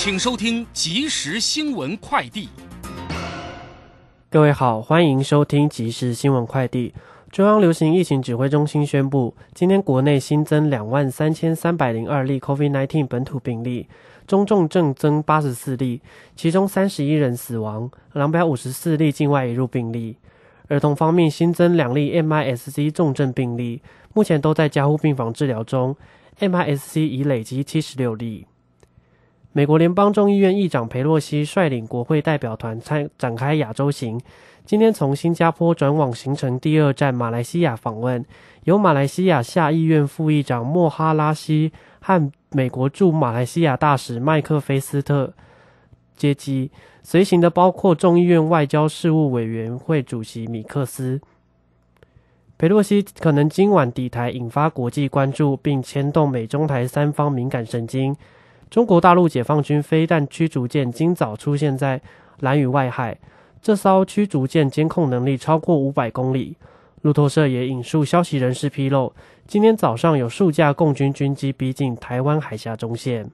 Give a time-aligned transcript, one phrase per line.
[0.00, 2.48] 请收听即时新闻快递。
[4.30, 6.94] 各位好，欢迎收听即时新闻快递。
[7.32, 13.88] 中央流行疫情指挥中心宣布，今天国内新增两万三千三百零二例 COVID-19 本土病例，
[14.24, 16.00] 中重症增八十四例，
[16.36, 20.16] 其中三十一人死亡，两百五十四例境外移入病例。
[20.68, 23.82] 儿童方面新增两例 MIS-C 重症病例，
[24.14, 25.96] 目前都在加护病房治疗中
[26.38, 28.46] ，MIS-C 已累积七十六例。
[29.52, 34.20] 美国联邦众议院议长佩洛西率领国会代表团参展开亚洲行，
[34.64, 38.24] 今天从新加坡转往行程第二站马来西亚访问，
[38.64, 45.32] 由马来西亚下议院副议长莫哈拉西和美国驻马来西亚大使麦克菲斯特
[46.14, 46.70] 接机。
[47.02, 51.18] 随行的包括众议院外交事务委员会主席米克斯。
[52.58, 58.14] 佩洛西可能今晚抵台，引发国际关注，并牵动美中台三方敏感神经。
[58.70, 62.00] 中国大陆解放军飞弹驱逐舰今早出现在
[62.40, 63.18] 蓝屿外海，
[63.62, 66.56] 这艘驱逐舰监控能力超过五百公里。
[67.02, 69.14] 路透社也引述消息人士披露，
[69.46, 73.30] 今天早上有数架共军军机逼近台湾海峡中线。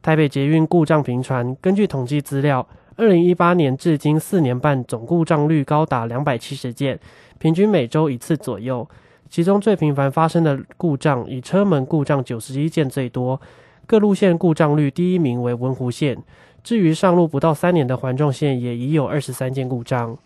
[0.00, 6.98] 台北捷运故障频传，根据统计资料，二零一八年至今四年半总故障率高达两百七十件，
[7.38, 8.88] 平均每周一次左右。
[9.28, 13.38] 其中最频繁发生的故障以车门故障九十一件最多，
[13.86, 16.18] 各路线故障率第一名为文湖线。
[16.64, 20.18] 至于上路不到三年的环状线，也已有二十三件故障。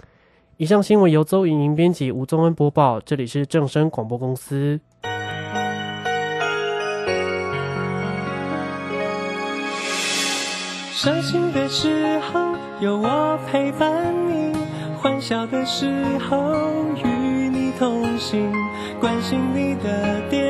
[0.57, 2.99] 以上新闻由邹莹莹编辑，吴宗恩播报。
[2.99, 4.81] 这里是正声广播公司。
[10.93, 12.41] 伤心的时候
[12.81, 14.55] 有我陪伴你，
[14.99, 15.87] 欢笑的时
[16.19, 16.55] 候
[16.97, 18.51] 与你同行，
[19.01, 20.50] 关心你的点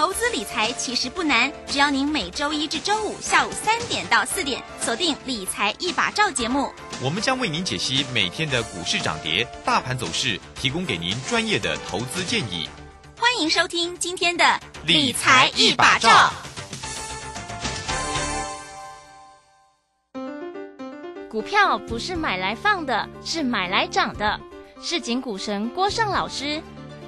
[0.00, 6.72] 投资理财其实不难，只要您每周一至周五下午三点到四点锁定《理财一把照》节目，
[7.04, 12.66] 我们将为您解析每天的股市涨跌、大盘走势，提供给您专业的投资建议。
[13.18, 14.42] 欢迎收听今天的
[14.86, 16.32] 《理财一把照》。
[21.28, 24.40] 股票不是买来放的，是买来涨的。
[24.80, 26.62] 市井股神郭胜老师，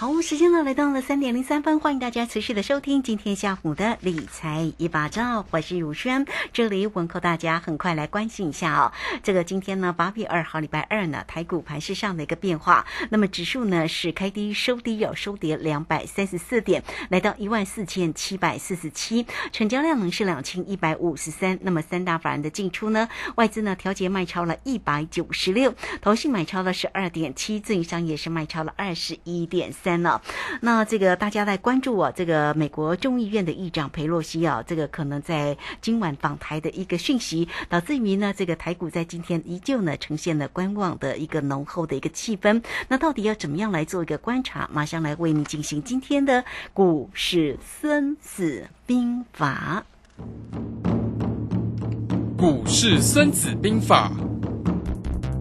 [0.00, 6.24] 好，时间呢来到了三点零三分，欢迎大家持续的收听今天下午的理财一把照，我是如轩，
[6.54, 8.90] 这里问候大家，很快来关心一下哦。
[9.22, 21.58] 这个今天呢八月二号礼拜二呢，台股盘势上的一个变化，那么指数呢是开低收低，要收跌两百三十四点，来到一万四千七百四十七，成交量呢是两千一百五十三。
[21.60, 29.89] 那么三大法人的进出呢，外资呢调节卖超了一百九十六，投信买超了十二点七，自营商也是卖超了二十一点三。
[29.96, 30.20] 呢，
[30.60, 42.62] 那这个大家在关注啊，这个美国众议院的议长佩洛西啊，这个可能在今晚访台的一个讯息，导致于呢，这个台股在今天依旧呢呈现了观望的一个浓厚的一个气氛。
[42.88, 44.68] 那到底要怎么样来做一个观察？
[44.72, 49.84] 马上来为你进行今天的股市孙子兵法。
[52.36, 54.10] 股市孙子兵法。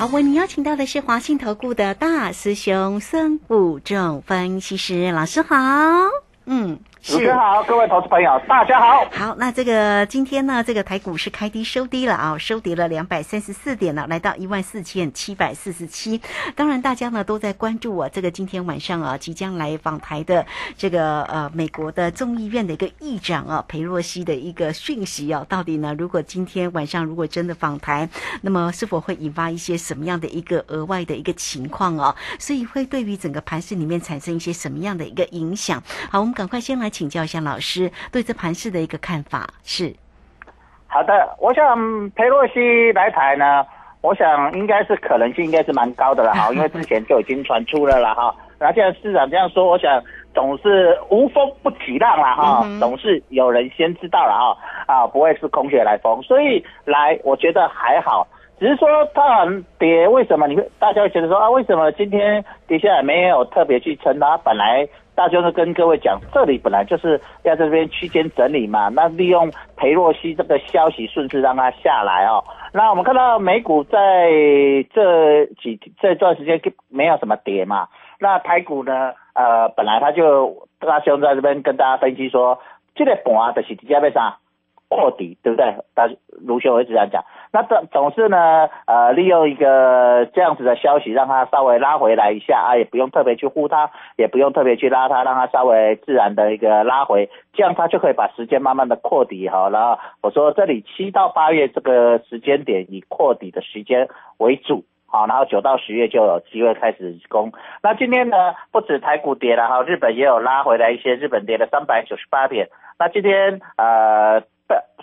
[0.00, 5.54] 好，为您邀请到的是华信投顾的大师兄孙武仲分析师老师好。
[6.46, 9.06] 嗯，主持人好，各位投资朋友，大家好。
[9.10, 16.20] 好，那这个今天呢，这个台股是开低收低了啊，收跌了两百三十四点了，来到一万四千七百四十七。
[16.54, 20.44] 当然，大家呢都在关注我、这个今天晚上啊即将来访台的
[20.76, 28.06] 这个呃美国的众议院的一个议长啊裴洛西的一个讯息啊，到底呢如果今天晚上如果真的访台，
[28.42, 32.14] 那么是否会引发一些什么样的一个额外的一个情况啊？
[32.38, 35.82] 所以会对于整个盘市里面产生一些什么样的一个影响？
[36.10, 39.94] 好，我们赶快先来请教一下老师对这盘市的一个看法是。
[40.86, 43.64] 好的，我想佩洛西来台呢，
[44.00, 48.34] 我想应该是可能性应该是蛮高的了哈， 因为之前就已经传出了了哈。
[48.58, 50.02] 那既然市长这样说，我想
[50.34, 58.26] 总是无风不起浪了哈，总是有人先知道了哈啊，不会是空穴来风，所以来我觉得还好，
[58.58, 64.36] 只是说它很跌，为什么你会大家会觉得说啊，为什么今天跌下来没有特别去撑它？
[64.38, 72.42] 本来大兄就跟各位讲，这里本来就是要在这边区间整理嘛，那利用裴洛西这个消息顺势让它下来哦。
[72.72, 74.30] 那我们看到美股在
[74.94, 82.60] 这几这段时间没有什么跌嘛，那台股呢，呃，本来他就大兄在这边跟大家分析说，
[82.94, 84.38] 这个盘就是直接要啥
[84.90, 85.72] 扩底，对不对？
[85.94, 86.10] 大
[86.44, 87.24] 卢兄一直这样讲。
[87.52, 99.68] 那总总是呢，呃，利用一个这样子的消息，让它稍微拉回来一下啊，也不用特别去呼它，也不用特别去拉它，让它稍微自然的一个拉回，这样它就可以把时间慢慢的扩底哈。
[99.70, 104.08] 然后我说这里七到八月这个时间点以扩底的时间
[104.38, 104.84] 为主。
[105.06, 107.52] 好，然后九到十月就有机会开始攻。
[107.82, 108.36] 那今天呢，
[108.72, 112.68] 不止台股跌了哈，日本也有拉回来一些，日本跌了三百九十八点。
[112.98, 114.42] 那今天呃。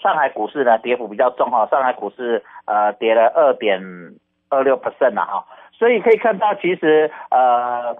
[0.01, 3.81] 上海股市呢跌幅比较重哈，上海股市呃跌了二点
[4.49, 7.95] 二六 percent 了哈，所以可以看到其实呃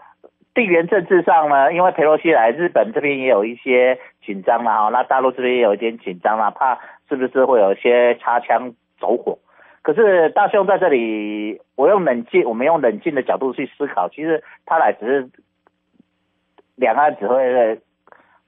[0.53, 6.79] 地缘政治上呢，因为佩洛西来日本这边也有一些紧张了哈，那大陆这边也有一点紧张了，怕
[7.09, 9.37] 是不是会有一些擦枪走火？
[9.83, 15.29] 可是大兄在这里，我用冷静，我们用冷静的角度去思考，其实他来只是
[16.75, 17.79] 两岸只会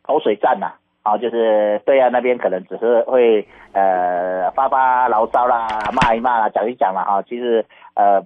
[0.01, 0.73] 口水战呐。
[1.09, 7.23] 好，就是对岸那边可能只是会呃发发牢骚啦，骂一骂啦，讲一讲啦哈。
[7.23, 7.65] 其实
[7.95, 8.21] 呃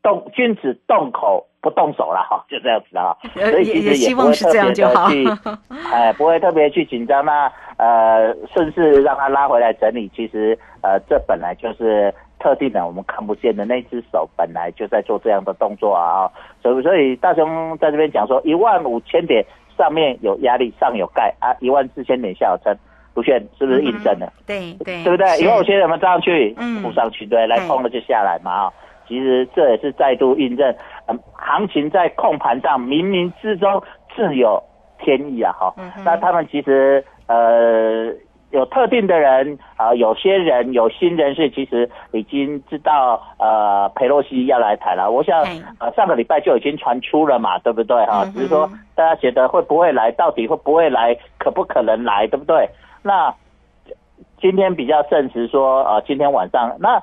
[0.00, 3.18] 动君子动口不动手了哈，就这样子的哈。
[3.34, 5.26] 所以其实也不会特别的去，
[5.92, 10.08] 哎，不会特别去紧张那呃，顺势让他拉回来整理。
[10.14, 16.30] 其实呃，这本来就是特定的，我们看不见的那只手本来就在做这样的动作啊。
[16.62, 19.44] 所以所以大雄在这边讲说一万五千点。
[19.80, 22.76] 上面有压力，上有盖啊，一万四千点下有撑，
[23.14, 24.30] 卢炫是不是印证了？
[24.46, 25.40] 对对，对不对？
[25.40, 28.72] 一万五千点我们上去，嗯不上去，对，来空了就下来嘛啊。
[29.08, 30.70] 其实这也是再度印证，
[31.06, 33.82] 嗯，行情在控盘上冥冥之中
[34.14, 34.62] 自有
[34.98, 35.74] 天意啊哈。
[36.04, 38.12] 那他们其实呃。
[38.50, 45.10] 有特定的人啊，有些人有新人士，其实已经知道呃，佩洛西要来台了。
[45.10, 45.40] 我想
[45.78, 48.24] 呃，上个礼拜就已经传出了嘛，对不对哈？
[48.34, 52.68] 只是说大家觉得会不会来，到底会不会来，可不可能来，对不对？
[53.02, 53.32] 那
[54.40, 57.00] 今天比较证实说呃，今天晚上那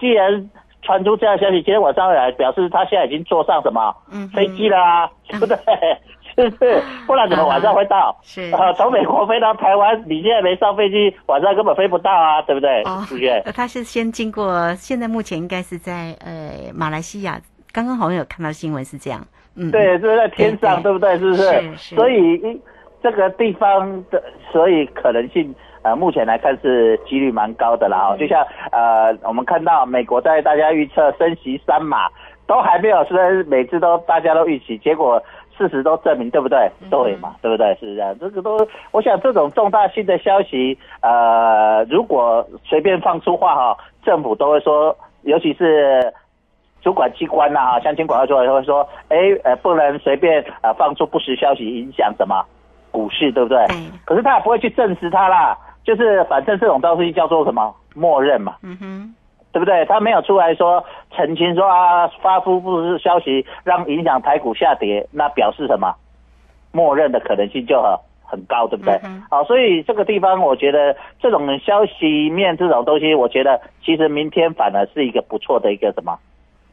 [0.00, 0.50] 既然
[0.82, 3.94] 传出这样消息，今天晚上来，表示他现在已经坐上什么
[4.34, 5.56] 飞机了啊，对不对？
[6.36, 8.16] 是 不然怎么晚上会到？
[8.22, 12.82] 是啊， 从美国飞到台湾，你现在没上飞机，晚上根本飞不到啊，对不对？
[12.82, 13.42] 哦，是不是？
[13.54, 17.40] 他是先经过，现在目前应该是在呃马来西亚，
[17.72, 19.20] 刚刚好像有看到新闻是这样。
[19.56, 21.16] 嗯，对，是在天上，对不对？
[21.18, 21.42] 是不是？
[21.76, 21.94] 是。
[21.94, 22.60] 所以
[23.02, 28.08] 这个地方的，所以可能性呃，目前来看是几率蛮高的啦。
[28.10, 32.08] 哦，就像呃，我们看到美国在大家预测升息三码，
[32.46, 35.22] 都还没有升，每次都大家都预期，结果。
[35.56, 36.70] 事实都证明，对不对？
[36.90, 37.74] 对嘛，对不对？
[37.80, 46.12] 是这样，这个都，我想这种重大性的消息，呃，如果随便放出话哈，政府都会说，尤其是
[46.82, 52.44] 主管机关呐，哈，相亲广告出来会说，哎，呃，不能随便呃放出不实消息，影响什么
[52.90, 53.58] 股市，对不对？
[53.70, 53.92] 嗯。
[54.04, 58.56] 可是他也不会去证实它啦，就是反正这种东西叫做什么，默认嘛。
[58.62, 59.14] 嗯哼。
[59.54, 59.84] 对不对？
[59.86, 60.84] 他没有出来说
[61.14, 65.94] 澄清说啊，发出不是消息让影响台股下跌，那表示什么？
[66.72, 69.00] 默认的可能性就很很高，对不对？
[69.30, 76.18] 好，所以这个地方我觉得这种消息面这种东西，我觉得其实明天反而是一个不错的一个什么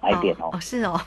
[0.01, 0.49] 买点哦。
[0.51, 0.99] 哦，是哦。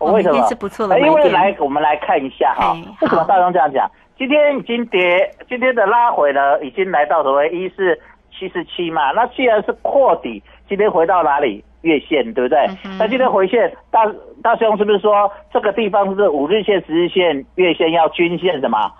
[0.00, 0.42] 为什么？
[0.48, 2.72] 是不错的因为来我们来看一下哈，
[3.02, 3.86] 为什么大众这样讲？
[4.16, 8.00] 今天已经跌，今天的拉回呢，已经来到所谓一四
[8.38, 9.10] 七十七嘛。
[9.12, 10.42] 那既然是扩底。
[10.68, 11.62] 今天回到哪里？
[11.82, 12.66] 月线对不对？
[12.98, 14.04] 那今天回线，大
[14.42, 18.92] 大兄是不是说这个地方是五日线、十日线、月线要均线什么？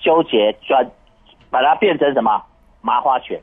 [0.00, 0.84] 纠结转，
[1.48, 2.42] 把它变成什么
[2.80, 3.40] 麻花卷？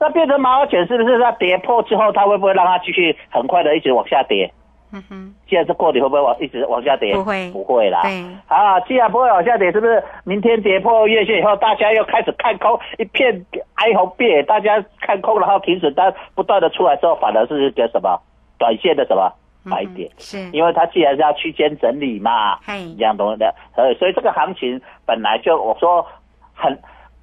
[0.00, 4.50] 那变成麻花卷是不是在跌破之后，它会不会让它继续很快的一直往下跌？
[4.90, 7.14] 嗯哼，既然是过底，会不会往一直往下跌？
[7.14, 8.00] 不会不会啦。
[8.02, 18.18] 对，啊，既然不会往下跌，是不是明天跌破月线以后，大家又开始看空，一片哀鸿遍野，大家看空，然后停止单不断的出来之后，反而是一个什么
[18.58, 19.30] 短线的什么
[19.62, 20.10] 买点？
[20.16, 26.06] 是，因为它既然是要区间整理嘛，嘿一样东西的，呃，所以这个行情本来就我说
[26.54, 26.72] 很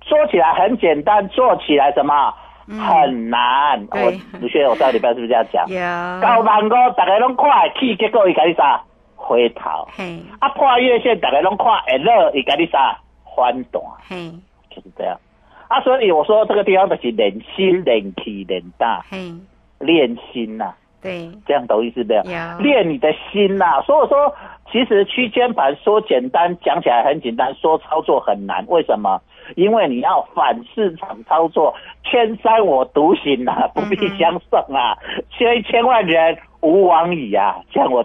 [0.04, 2.34] 说起来很简单，做起来什么？
[2.68, 5.68] 很难，我卢轩，我上礼拜是不是这样讲？
[5.68, 8.82] 有，高万五，大家拢看会起，结果伊甲你啥？
[9.16, 9.88] 回头。
[9.96, 12.98] 嘿，啊，破月线，大家拢看会落，伊甲你啥？
[13.36, 14.32] 反弹，嘿，
[14.70, 15.18] 就是这样。
[15.68, 19.34] 啊，所以我说这个地方就是练心、练气、练大、嘿，
[19.80, 22.24] 练心呐、对，这样懂意思没有？
[22.24, 24.34] 有练你的心呐、所以说，
[24.72, 28.64] 其实区间盘说简单，讲起来很简单，说操作很难。
[28.68, 29.20] 为什么？
[29.56, 31.74] 因为你要反市场操作，
[32.04, 34.98] 千山我独行啊，不必相送啊，
[35.30, 38.02] 千千万人吾往矣啊，这样我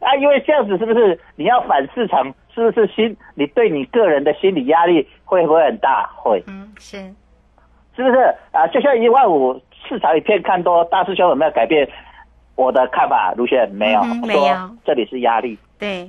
[0.00, 2.34] 啊，因为这样子是不是你要反市场？
[2.54, 3.16] 是不是心？
[3.34, 6.10] 你对你个人的心理压力会不会很大？
[6.16, 6.44] 会。
[6.46, 6.98] 嗯，是，
[7.96, 8.66] 是不是啊？
[8.66, 9.58] 就像一万五，
[9.88, 11.88] 市场一片看多，大师兄有没有改变
[12.54, 13.32] 我的看法？
[13.38, 15.58] 卢轩没有，没有这里是压力。
[15.78, 16.06] 对，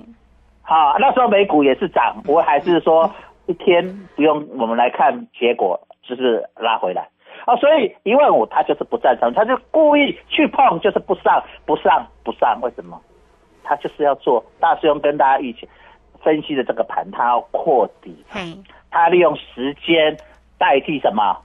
[0.64, 3.10] 好，那时候美股也是涨，我还是说
[3.46, 7.08] 一天不用我们来看结果，就是拉回来。
[7.46, 12.60] 啊，所以一万五他就是不赞成，他就故意去碰，就是不上，不上，不上。
[12.62, 13.00] 为什么？
[13.64, 15.68] 他就是要做大师兄跟大家一起
[16.22, 20.16] 分析的这个盘，他要扩底，嗯，他利用时间
[20.58, 21.38] 代替什么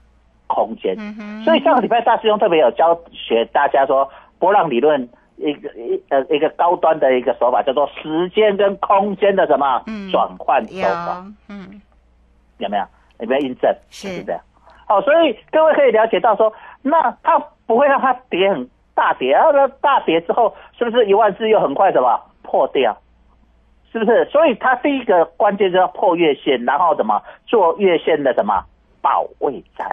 [0.47, 0.95] 空间？
[1.43, 11.81] 所以上个礼拜大师兄特别有教学大家说，波浪理论一个一呃一个高端的一个手法叫做时间跟空间的什么嗯转换手法，，嗯，
[12.59, 12.83] 有没有？
[13.19, 13.69] 有没有印证？
[13.89, 14.41] 是就是这样。
[14.87, 17.37] 哦，所以各位可以了解到说，那它
[17.67, 22.97] 不会让它跌很大跌，然后呢大跌之后，是不是一万四又很快什么破掉？
[23.91, 24.25] 是不是？
[24.25, 28.63] 所以它第一个关键就要破月线，然后怎么做月线的什么
[29.01, 29.87] 保卫战？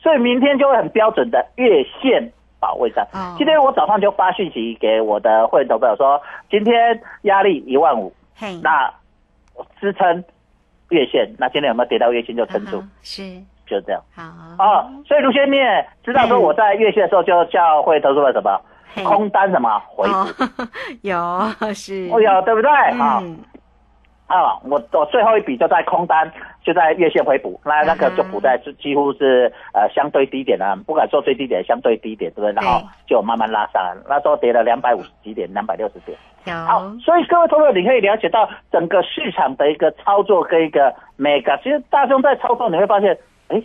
[0.00, 3.06] 所以明天就会很标准的月线保卫战。
[3.14, 6.20] 嗯今天我早上就发讯息给我的会员投朋友说，
[6.50, 8.92] 今天压力一万五，嘿，那
[9.80, 10.24] 支撑
[10.92, 12.82] 月线，那今天有没有跌到月线就撑住？
[13.02, 13.22] 是，
[13.66, 14.00] 就是这样。
[14.14, 14.22] 好，
[14.64, 18.60] 哦，所以卢先你也知道说我在月线的时候就叫会投资了什么？
[19.04, 19.80] 空单什么？
[19.88, 20.28] 回补，哦，
[21.00, 22.70] 有，是，哦有对不对？
[22.70, 23.38] 啊、嗯，
[24.32, 26.32] 啊，我我最后一笔就在空单，
[26.64, 32.52] 就在月线回补，那那个就补在几几乎是呃相对低点啊，不敢说最低点，相对低点，对不对？
[32.52, 36.16] 然后就慢慢拉上来，那时候跌了两百五十几点，两百六十点。
[36.66, 41.56] 好，，所以各位朋友，你可以了解到整个市场的一个操作跟一个 mega。
[41.62, 43.16] 其实大众在操作，你会发现，
[43.48, 43.62] 哎，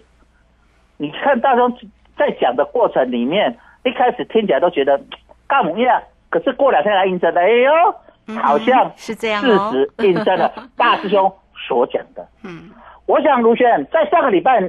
[0.97, 1.71] 你看大众
[2.17, 4.99] 在讲的过程里面，一开始听起来都觉得
[5.47, 7.95] 干么呀，可是过两天来印证了，哎呦，嗯
[8.35, 12.27] 好像是这样事哦实印证了大师兄所讲的。
[12.43, 12.69] 嗯，
[13.05, 14.59] 我想卢轩在上个礼拜，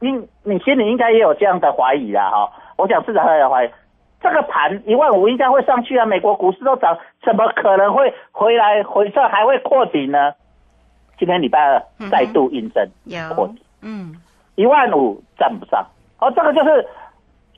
[0.00, 0.10] 你
[0.42, 2.50] 你心里应该也有这样的怀疑啦，哈。
[2.76, 3.70] 我想市场也有怀疑，
[4.20, 10.32] 这个盘一万五应该会上去啊，美国股市都涨，怎么可能会回来回撤还会扩底呢？
[11.16, 12.84] 今天礼拜二再度印证
[13.36, 14.16] 扩有底，，嗯，
[14.56, 15.86] 一万五站不上，
[16.18, 16.84] 哦，这个就是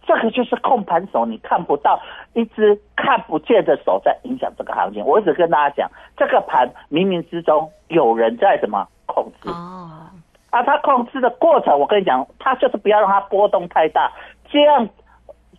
[0.06, 2.00] 这个就是控盘手，你看不到
[2.34, 5.04] 一只看不见的手在影响这个行情。
[5.04, 9.48] 我一直跟大家讲，这个盘冥冥之中有人在什么控制。
[9.48, 9.90] 哦，
[10.50, 14.12] 啊，他控制的过程，我跟你讲，他就是不要让它波动太大，
[14.48, 14.88] 这样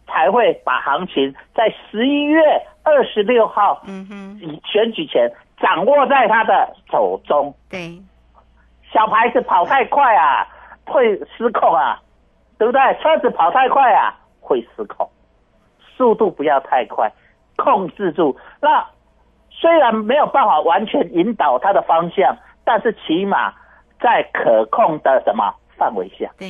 [0.07, 2.41] 才会把行情在十一月
[2.83, 7.53] 二十六号嗯哼，以选举前掌握在他的手中。
[7.69, 7.99] 对，
[8.93, 10.47] 小牌子跑太快啊，
[10.85, 11.99] 会失控啊，
[12.57, 12.81] 对不对？
[13.01, 14.15] 车子跑太快啊，
[14.47, 15.09] 会失控，
[15.97, 17.11] 速度不要太快，
[17.57, 18.37] 控制住。
[18.61, 18.85] 那
[19.51, 23.53] 虽然没有办法完全引导它的方向，但是起码
[23.99, 26.31] 在可控的什么范围下。
[26.37, 26.47] 对，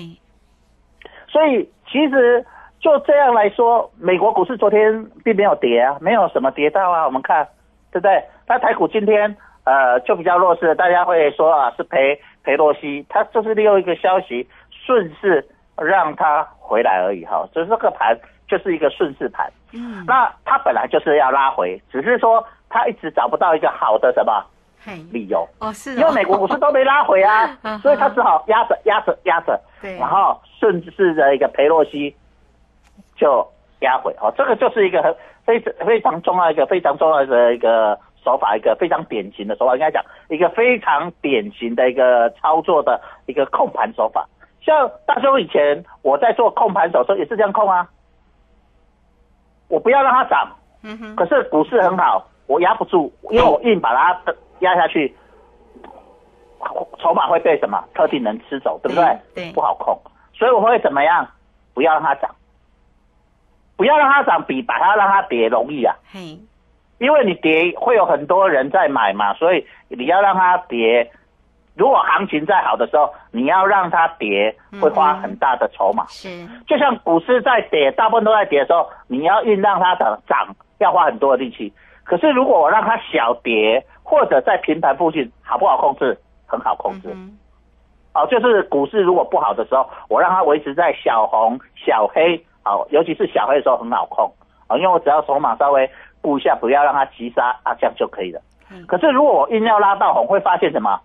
[1.27, 2.46] 所以其实
[2.80, 7.48] 就这样来说，美国股市昨天并没有跌啊，没有什么跌到啊，我们看
[7.92, 8.24] 对不对？
[8.46, 18.17] 那台股今天呃就比较弱势，大家会说啊是赔赔洛西，它就是利用一个消息顺势让它回来而已哈，所以这个盘
[18.48, 19.51] 就是一个顺势盘。
[19.74, 24.43] 嗯，那它本来就是要拉回，只是说它一直找不到一个好的什么
[24.84, 25.48] 嘿，理由。
[25.60, 32.15] 哦，是哦，因为美国股市都没拉回啊 嗯，所以他只好压着压着压着，对然后顺势的一个裴洛西
[33.15, 33.46] 就
[33.81, 35.13] 压回哦，这个就是一个很
[35.46, 44.25] 非常非常重要一个非常重要的一个手法，一个非常典型的手法，应该讲一个非常典型的一个操作的一个控盘手法。
[44.62, 47.88] 像大兄以前我在做控盘手时候也是这样控啊，
[49.70, 54.20] 我不要让它涨，嗯哼，可是股市很好，我压不住，因为我硬把它
[54.60, 55.16] 压下去，
[57.00, 59.18] 筹码会被什么特定人吃走，对不对？
[59.34, 59.98] 对不好控，
[60.34, 61.26] 所以我会怎么样？
[61.74, 62.36] 不要让它涨，
[63.78, 65.96] 不要让它涨，比把它让它跌容易啊。
[66.12, 66.38] 嘿，
[66.98, 71.10] 因为你跌会有很多人在买嘛，所以你要让它跌。
[71.77, 76.05] 如果行情再好的时候，你要让它跌，会花很大的筹码。
[76.07, 76.27] 是，
[76.67, 81.72] 就像股市在跌，大部分都在跌的时候，你要硬让它涨涨，要花很多的力气。
[82.03, 86.17] 可是如果我让它小跌，或者在平盘附近，好不好控制？
[86.48, 87.10] 很好控制。
[87.13, 87.38] 嗯
[88.13, 94.25] 哦，就是股市如果不好的时候，我让它维持在小红、小黑，哦，尤其是小黑的时候很好控，
[94.69, 95.88] 哦，因为我只要筹码稍微
[96.22, 98.41] 顾一下，不要让它急杀啊，这样就可以了。
[98.72, 101.00] 嗯可是如果我硬要拉到红，会发现什么？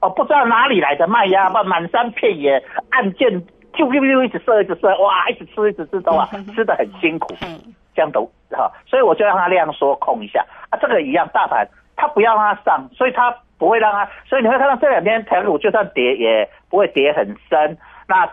[0.00, 3.28] 哦，不知道哪里来的卖压，把满山遍野按键
[3.72, 7.48] 啾啾啾一直射一直射，哇，一直吃一直吃都啊，吃的很辛苦，嘿，
[7.94, 10.44] 这样都哈、所以我就让它量缩控一下。
[10.70, 17.76] 啊，这个一样，大盘它不要让它上，所以它不会让它，所以你会看到这两天台股就算跌也不会跌很深，
[18.06, 18.24] 那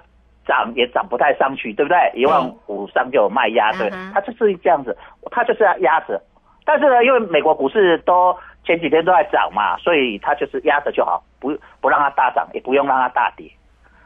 [0.46, 1.98] 涨也涨不太上去，对不对？
[2.14, 4.96] 一万五上就有卖压，对嗯哼，它就是这样子，
[5.32, 6.22] 它就是要压着。
[6.64, 13.50] 但是呢，因为美国股市都前几天都在涨嘛，所以它就是压着就好，不不让它大涨，也不用让它大跌。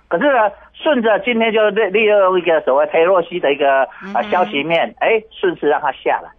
[0.08, 6.30] 可是呢，顺着今天就利利用一个所谓佩洛西的一个呃消息面，哎，顺势让它下来。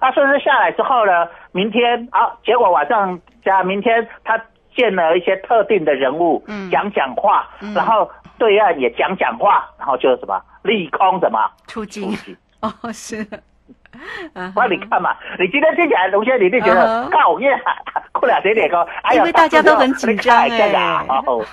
[0.00, 4.40] 啊顺势下来之后呢，明天啊，结果晚上加明天他
[4.74, 12.36] 见了一些特定的人物，嗯讲讲话，嗯然后对岸也讲讲话，然后就什么利空什么出境出，境。
[12.62, 13.26] 哦，是，
[14.34, 17.58] 嗯那你看嘛，你今天听起来，卢先你就觉得嗯哼靠耶，
[18.12, 21.44] 过两天点高，哎呀，因为大家都很紧张哎哦，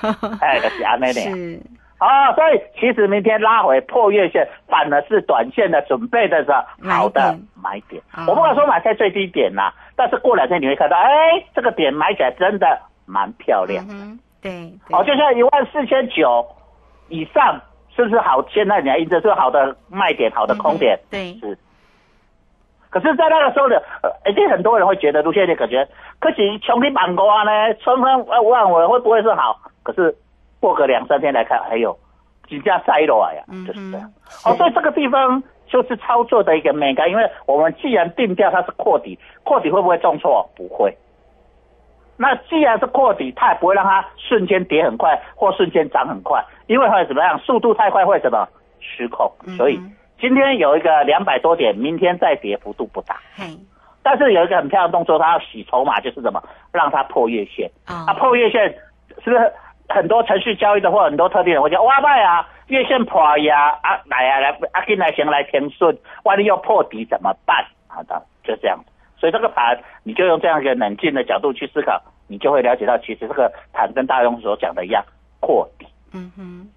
[0.41, 1.31] 哎，就是安那点。
[1.31, 1.59] 是，
[1.97, 6.51] 啊，所以其实明天拉回破月线，反而是短线的准备的是
[6.87, 8.01] 好的买点。
[8.15, 11.09] 哦我不敢说买在最低点呐、但是过两天你会看到，哎，
[11.55, 13.93] 这个点买起来真的蛮漂亮的。
[13.93, 16.45] 嗯哼，对，哦，对就像一万四千九
[17.07, 17.59] 以上，
[17.95, 18.45] 是不是好？
[18.49, 20.99] 现在你还印证是好的卖点，好的空点。
[21.03, 21.57] 嗯对，是。
[22.95, 25.85] 可是，在那个时候的，呃，一定很多人会觉得，卢先生感觉，
[26.17, 29.59] 可是穷的板瓜呢，春风万我会不会是好？
[29.83, 30.15] 可是
[30.61, 31.93] 过个两三天来看，哎呦，
[32.47, 34.09] 金价塞落来呀，嗯就是这样。
[34.45, 40.49] 哼，哦，所以这个地方就是操作的一个美感，因为我们既然定调它是扩底，扩底会不会重挫？
[40.55, 40.95] 不会。
[42.15, 47.37] 那既然是扩底，它也不会让它瞬间跌很快或瞬间涨很快，因为会怎么样？
[47.39, 48.47] 速度太快会什么
[48.79, 49.29] 失控？
[49.57, 49.91] 所以嗯
[50.25, 53.45] 今天有一个两百多点，明天再跌幅度不大，嘿，
[54.01, 56.43] 但是有一个很漂亮的动作，它要洗筹码，就是什么？
[56.71, 57.69] 让它破月线。
[57.87, 58.67] 哦啊，破月线
[59.23, 59.53] 是不是
[59.87, 67.63] 很多程序交易的或很多特定人会讲哇卖啊，月线破呀啊来啊来啊进来行来填顺，万一要破底怎么办？
[67.87, 68.79] 好的，就这样。
[69.19, 75.05] 所以这个盘你就用这样一个冷静的角度去思考，你就会了解到，其实这个盘跟大勇所讲的一样，
[75.39, 75.85] 破底。
[76.13, 76.67] 嗯哼。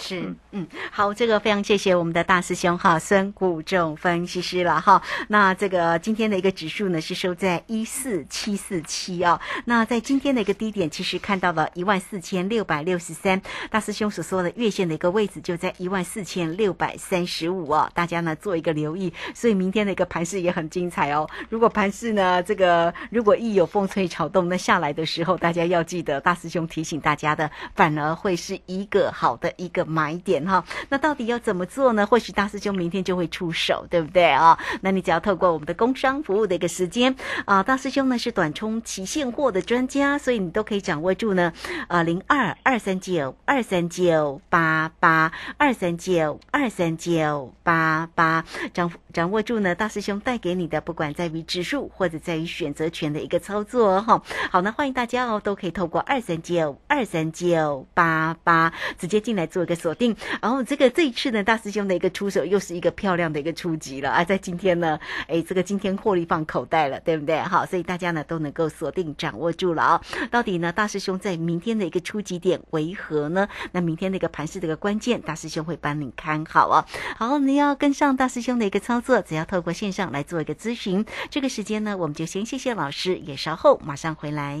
[0.00, 5.00] 是嗯，嗯，好，这个非常谢谢我们的大师兄哈，孙谷仲分析师了哈。
[5.28, 9.40] 那这个今天的一个指数呢是收在一四七四七啊。
[9.66, 17.90] 那在今天的一个低点，其实看到了一万四千六百六十三，大师兄所说的月线的一个位置就在一万四千六百三十五啊。
[17.94, 21.28] 大家呢做一个留意，所以明天的一个盘势也很精彩哦。
[21.50, 30.64] 如果盘势呢这个如果一有风吹草动，那下来的时候，大家要记得大师兄提醒大家的，反而会是一个好的一个买点哈。
[30.88, 32.06] 那到底要怎么做呢？
[32.06, 34.58] 或许大师兄明天就会出手，对不对啊？
[34.80, 41.52] 那你只要透过我们的工商服务的一个时间啊，大师兄呢是短冲期现货的专家，所以你都可以掌握住呢。
[41.88, 54.22] 呃，零二二三九二三九八八二三九二三九八八，掌掌握住呢大师兄带给你的，不管在于指数或者在于选择权的一个操作哦哈。
[54.50, 60.14] 好，那欢迎大家哦，都可以透过二三九二三九八八直接进来做一个锁定。
[60.42, 67.40] 然后这个这一次呢，大师兄的一个出手又是一个漂亮的一个出击了啊，在今天呢，哎，这个今天获利放口袋了，对不对？
[67.40, 73.48] 好，所以大家呢都能够锁定掌握住了啊、到底呢，大师兄在明天的一个出击点为何呢？
[73.72, 76.86] 那明天的一个盘势的一个关键，大师兄会帮你看好啊。
[77.16, 81.04] 好，你要跟上大师兄的一个操作，只要透过线上来做一个咨询。
[81.30, 84.60] 这个时间呢，我们就先谢谢老师，也稍后马上回来。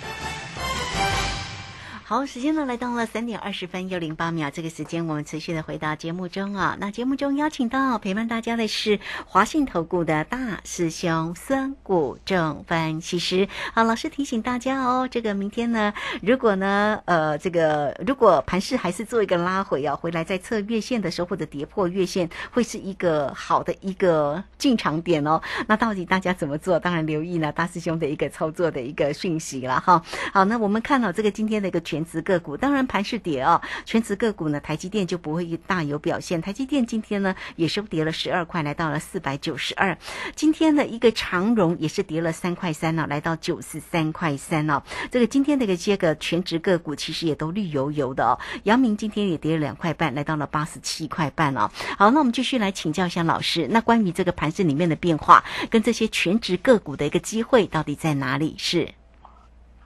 [2.11, 6.75] 好，时间呢来到了三点二十分又零八秒，这个时间我们持续的回到节目中啊。
[6.77, 13.47] 那节目中邀请到陪伴大家的是华信投顾的大师兄孙谷正分析师。
[13.73, 25.41] 好，老师提醒大家哦，这个明天呢，如果呢，呃，这个如果盘势还是做一个拉回啊，回来在测月线的时候或者跌破月线，会是一个好的一个进场点哦。
[25.65, 26.77] 那到底大家怎么做？
[26.77, 30.03] 当然留意呢大师兄的一个操作的一个讯息了哈。
[30.33, 36.41] 好，那我们看到这个今天的一个全值个股，当然盘是跌哦，全值个股呢，台积电就不会大有表现。
[36.41, 39.97] 台积电今天呢也收跌了十二块，来到了四百九十二。
[40.35, 44.81] 今天的一个长荣也是跌了三块三呢，来到九十三块三哦。
[45.09, 48.39] 这个今天的一个些个全值个股其实也都绿油油的哦。
[48.63, 51.69] 阳明今天也跌了两块半，来到了八十七块半哦。
[51.97, 58.55] 好，那我们继续来请教一下老师，那关于这个盘市里面的变化，跟这些全值个股的一个机会到底在哪里？
[58.57, 59.00] 是。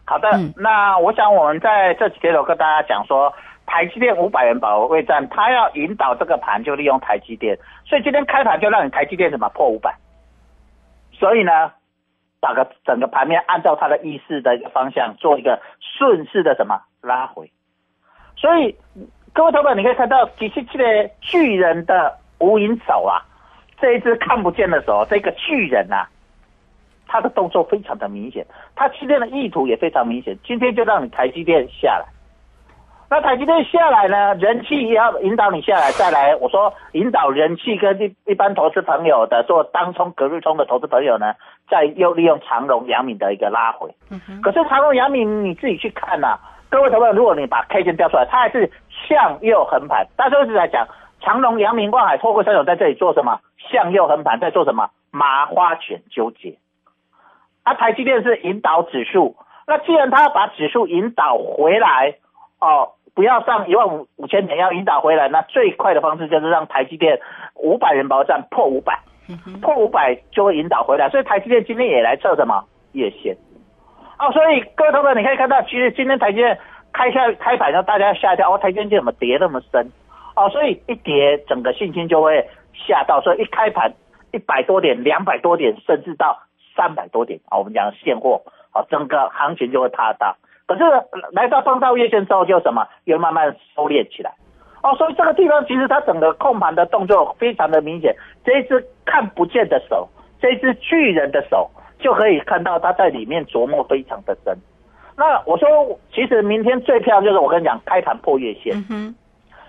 [0.08, 3.34] 好的，那我想我们在这几天有跟大家讲说，
[3.66, 9.96] 台积电五百元保卫战，它要引导这个盘就利用台积电，所以今天开盘就让你台积电什么破五百，
[11.12, 11.72] 所以呢，
[12.40, 17.52] 打个整个盘面按照它的意思的一个方向做一个顺势的什么拉回，
[18.36, 18.78] 所以
[19.34, 23.26] 各位投资你可以看到几十期的巨人的无影手啊，
[23.82, 26.08] 这一只看不见的手，这个巨人啊。
[27.16, 30.38] 他的动作非常的明显，他今天的意图也非常明显。
[30.44, 32.06] 今天就让你台积电下来，
[33.10, 41.36] 那台积电下来呢，人气也要引导你下来，再来我说引导人气跟一一般投资朋友的做当冲、隔日冲的投资朋友呢，
[41.70, 43.96] 再又利用长荣、阳明的一个拉回。
[44.44, 46.38] 可是长荣、阳明你自己去看呐，
[46.70, 48.70] 各位投资者，如果你把 K 线调出来，它还是
[49.08, 50.06] 向右横盘。
[50.18, 50.86] 大家一直在讲
[51.22, 53.40] 长荣、阳明、万海、透过三种在这里做什么？
[53.72, 54.90] 向右横盘，在做什么？
[55.12, 56.58] 麻花卷纠结。
[57.66, 62.14] 它台积电是引导指数，那既然它要把指数引导回来，
[62.62, 67.20] 哦，不要上一万五五千点，要引导回来，那最快的方式就是让台积电
[67.56, 69.00] 五百元保站破五百，
[69.64, 71.10] 破五百就会引导回来。
[71.10, 73.36] 所以台积电今天也来测什么月线，
[74.20, 76.60] 哦，所以各位同学你可以看到，其实今天台积电
[76.94, 79.92] 开下开盘，让大家吓一跳，哦，台积电怎么跌那么深？
[80.36, 83.92] 哦，所以一跌，整个信心就会吓到，所以一开盘
[84.32, 86.38] 一百多点、两百多点，甚至到。
[86.76, 90.36] 三百多点啊，我们讲现货啊，整个行情就会踏大。
[90.68, 90.84] 可是
[91.32, 94.34] 来到上到月线之后，就什么又慢慢收敛起来
[94.82, 94.96] 哦。
[94.96, 98.16] 所以这个地方其实它整个控盘的动作非常的明显。
[98.44, 100.10] 这一只看不见的手，
[100.42, 104.58] 这一只巨人的手，就可以看到它在里面琢磨非常的深。
[105.16, 105.70] 那我说，
[106.12, 108.74] 其实明天最漂亮就是我跟你讲，开盘破月线。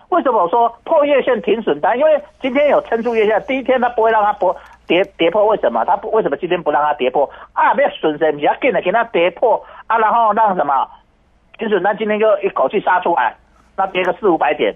[0.09, 1.99] 为什么我说破月线停损单？
[1.99, 4.57] 因为今天有撑住月线，第一天它不会让它破。
[4.87, 5.85] 跌跌破为什么？
[5.85, 7.75] 他不为什么今天不让它跌破啊？
[7.75, 10.89] 不要损失，你要跟着给它跌破啊，然后让什么？
[11.59, 13.35] 就是那今天就一口气杀出来，
[13.77, 14.75] 那跌个四五百点，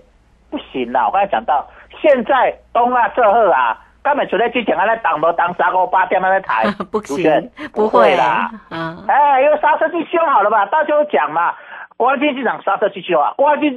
[0.51, 1.07] 不行啦！
[1.07, 1.67] 我刚才讲到，
[2.01, 11.55] 现在东啊这会啊，根本除了之前还在挡不挡三个八点那台，不行，不会啦，嗯，哎，因为刹车器修好了嘛，大家讲嘛。
[12.01, 13.69] 国安机场刹车器修啊，国安机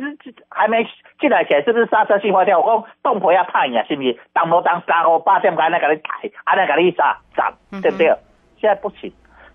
[0.47, 0.87] 还没
[1.19, 2.57] 进来前是不是刹车器坏掉？
[2.57, 4.17] 我讲动婆要怕你啊，是不是？
[4.31, 8.07] 当不当三五八点，安尼给你抬，安尼给你刹涨，对不对？
[8.61, 9.11] 现在不行，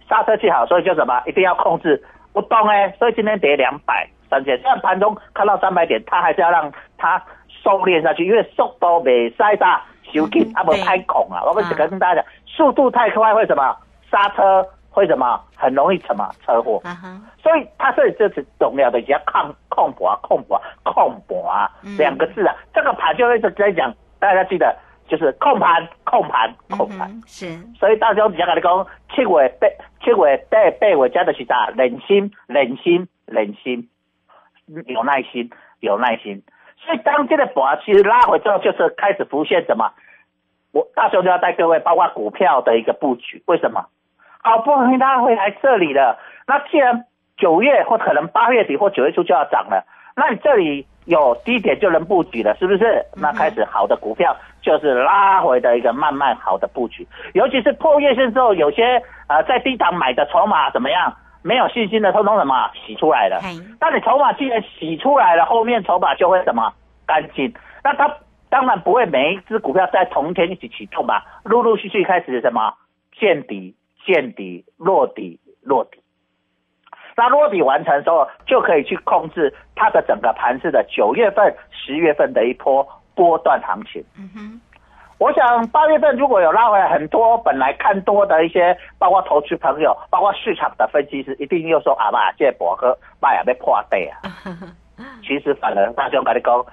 [0.06, 2.04] 刹车器好，所以就什么一定要控制
[2.34, 7.24] 不动哎，所以今天跌两百三千，虽然盘中看到三百点，它还是要让它
[7.64, 11.40] 收敛下去，因为速度未塞大，收紧啊不太恐啊。
[11.46, 13.74] 我们只跟大家讲，速度太快会什么？
[14.10, 14.62] 刹车。
[14.98, 16.82] 为什么很容易什么车祸？
[17.40, 27.46] 所以它这里就是重要的，要抗控博控博控博啊两个字啊，这个盘就一直在讲，大家记得就是控盘控盘控盘是。
[27.78, 29.68] 所以大家比较跟你讲，七月八
[30.02, 31.68] 七月八八月加的是啥？
[31.76, 33.88] 忍心忍心忍心，
[34.86, 36.42] 有耐心有耐心。
[36.84, 39.92] 所以当这个博其实拉回之后，就是开始浮现什么？
[40.72, 43.86] 我大雄就要带各位包括股票的一个布局，为什么？
[44.42, 47.04] 好不容易它会来这里了，那既然
[47.36, 49.84] 九月或可能八月底或九月初就要涨了，
[50.16, 53.04] 那你这里有低点就能布局了，是不是？
[53.16, 61.14] 那开始好的股票就是拉回的一个慢慢好的布局，尤其是破月线之后，有些呃在低档买的筹码怎么样？
[61.40, 63.40] 没有信心的，通通什么洗出来了。
[63.80, 66.72] 那你筹码既然洗出来了，后面筹码就会什么
[67.06, 67.54] 干净？
[67.84, 68.12] 那它
[68.50, 72.74] 当然不会每一只股票在同一天一起启动吧，陆陆续续开始什么
[73.18, 73.76] 见底、
[74.08, 76.00] 见底、落底、落底。
[77.14, 84.02] 那落底完成之后，就可以去控制它的整个盘势的九月份、十月份的一波波段行情。
[84.16, 84.60] 嗯哼。
[85.18, 94.22] 我想八月份如果有拉回来很多本来看多的一些，包括投资朋友，包括市场的分析师，一定又说啊嘛，这博哥卖也被破底啊。
[95.26, 96.64] 其实反而大兄跟你讲，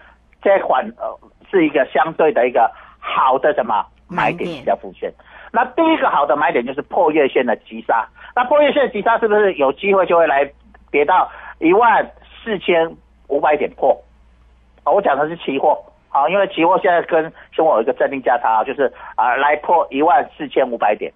[0.43, 1.19] 这款呃
[1.49, 5.11] 是一个相对的一个好的什么买点要浮现。
[5.55, 8.05] 那第一个好的买点就是破月线的急杀。
[8.35, 10.51] 那破月线急杀是不是有机会就会来
[10.91, 12.11] 跌到一万
[12.43, 12.93] 四千
[13.29, 13.97] 五百点破？
[14.83, 15.81] 啊，我讲的是期货。
[16.09, 17.23] 啊，因为期货现在跟
[17.55, 21.11] 跟我有一个正定价差，就是啊来破一万四千五百点。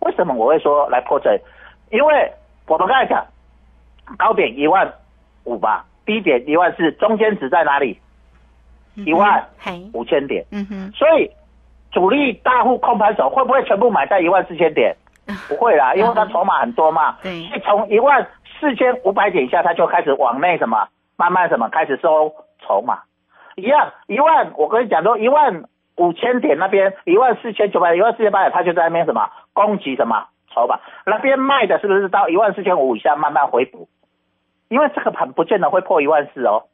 [0.00, 1.36] 为什么我会说来破这？
[1.90, 2.32] 因为
[2.66, 3.26] 我们刚才讲
[4.16, 4.92] 高点一万
[5.44, 7.98] 五吧，低点一万四，中间值在哪里？
[8.94, 9.44] 一万
[9.92, 10.44] 五千点。
[10.52, 10.92] 嗯哼。
[10.92, 11.28] 所以
[11.92, 14.94] 主力大户控盘手会不会全部买在一万四千点？
[15.48, 17.16] 不会啦，因为他筹码很多嘛。
[17.22, 17.46] 对。
[17.48, 18.26] 所以从一万
[18.58, 22.32] 四千五百点以下，他就开始往内什么，慢慢什么开始收
[22.66, 23.00] 筹码。
[23.56, 25.64] 一样一万，我跟你讲说一万
[25.96, 33.88] 五千点那边一万四千九百一万四千八百，他就在那边什么攻击什么筹码，那边卖的是不是到一万四千五以下慢慢回补？
[34.68, 36.64] 因为这个盘不见得会破一万四哦，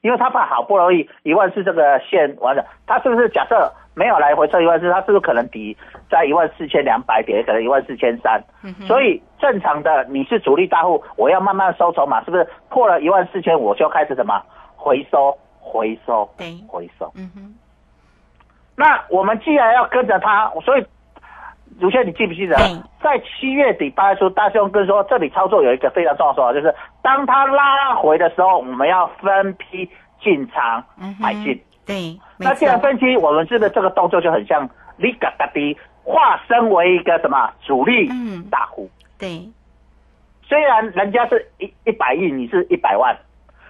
[0.00, 5.74] 因为他怕好不容易一万四这个线完了，他是不是假设没有来回测一万四，他是不是可能抵
[6.10, 8.38] 在一万四千两百点，可能一万四千三？
[8.86, 14.42] 所以正常的你是主力大户，我要慢慢收筹码，是不是破了一万四千五就开始什么
[14.76, 15.34] 回收？
[15.60, 17.10] 回收，对，回收。
[17.16, 17.54] 嗯哼。
[18.76, 20.84] 那我们既然要跟着他，所以，
[21.80, 22.54] 如轩，你记不记得，
[23.02, 30.84] 在七月底八月初，大兄跟说，这里操作有一个非常重要的说法，就是当他拉回的时候，我们要分批进场
[31.18, 31.58] 买进。
[31.86, 32.18] 对。
[32.36, 38.10] 那既然分析，我们是不是这个动作就很像你嘎嘎迪化身为一个什么主力
[38.50, 38.90] 大户？
[39.18, 39.48] 对。
[40.42, 43.16] 虽然人家是一一百亿，你是一百万。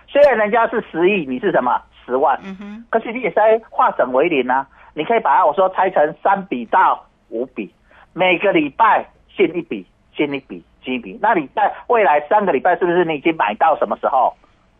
[0.08, 2.38] 虽然人家是十亿，你是什么十万？
[2.42, 2.84] 嗯哼。
[2.90, 4.66] 可是你也在化整为零啊！
[4.94, 7.72] 你可以把它我说拆成三笔到五笔，
[8.12, 11.18] 每个礼拜进一笔，进一笔，进一笔。
[11.20, 14.34] 那你在未来三个礼拜是不是你已经买到什么时候？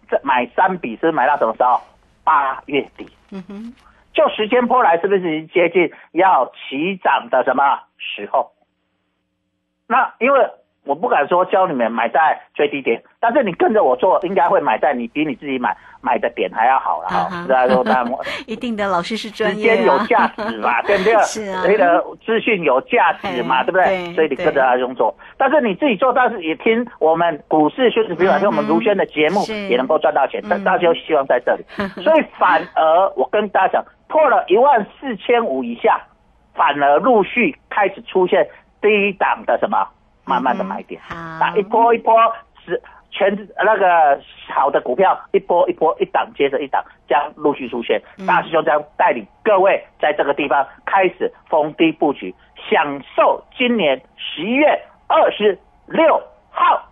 [0.09, 1.81] 这买三笔是买到什么时候？
[2.25, 3.07] 八月底。
[3.31, 3.75] 嗯哼。
[4.13, 8.53] 就时间波来，是不是接近要起涨的什么时候？
[9.87, 10.51] 那因为。
[10.87, 17.45] 我不敢说教你们买在最低点，但是你跟着我做，应该会买在你比你自己买买的点还要好了哈。
[17.45, 18.13] 是啊，说当然，
[18.47, 21.15] 一定的老师是专业，时间有价值嘛， 对不对？
[21.25, 24.15] 是啊，那个资讯有价值嘛，对不对？
[24.15, 30.41] 所以你跟着他用做，但是你自己做，但是也听我们股市宣传，比如听我们卢轩的节目，也能够赚到钱。
[30.49, 31.65] 但大家希望在这里，
[32.03, 36.01] 所以反而我跟大家讲，破了一万四千五以下，
[36.55, 38.47] 反而陆续开始出现
[38.81, 39.85] 低档的什么？
[40.27, 42.15] 慢慢的买点，啊，一波一波
[42.65, 43.35] 是全
[43.65, 44.21] 那个
[44.53, 48.03] 好的股票，一波一波一档接着一档将陆续出现。
[48.27, 52.35] 大师兄将带领各位在这个地方开始逢低布局，
[52.69, 54.67] 享受今年十一月
[55.07, 56.83] 二十六号的。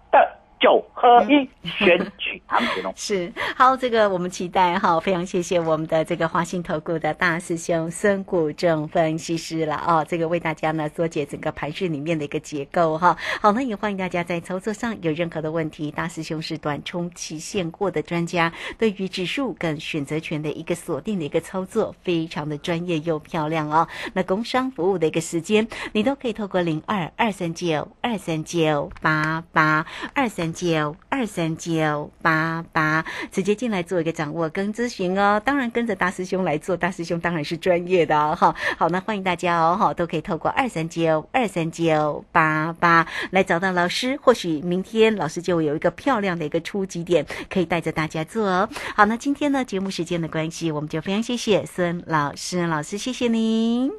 [0.64, 13.14] 九合一选举行情哦， 是好，这个我们期待哈，非常谢谢我们的这个华信投顾的大师兄孙谷正分析师了哦，这个为大家呢缩解整个盘市里面的一个结构哈。
[13.42, 23.87] 好，那也欢迎大家在操作上有任何的问题，大师兄是短冲期现货的专家，对于指数跟选择权的一个锁定的一个操作，非常的专业又漂亮哦。
[24.14, 30.53] 那工商服务的一个时间，你都可以透过零二二三九二三九八八二三。
[30.54, 35.42] 九二三九八八，直接进来做一个掌握跟咨询哦。
[35.44, 38.34] 当然跟着大师兄来做，大师兄当然是专业的哦。
[38.34, 44.18] 哈，好，那欢迎大家哦，哈，都可以透过二三九二三九八八来找到老师。
[44.22, 48.68] 或许明天老师就有一个漂亮的一个初级点，可以带着大家做哦。
[48.94, 53.90] 好，那今天呢，节目时间的关系，我们就非常谢谢孙老师，老师谢谢您。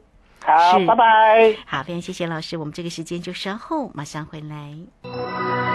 [0.45, 1.55] 好，拜拜。
[1.65, 5.74] 好，非常谢谢老师，我们这个时间就稍后马上回来。